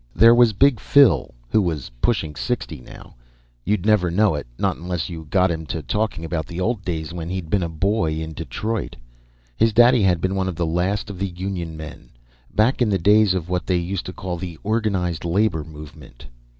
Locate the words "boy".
7.69-8.13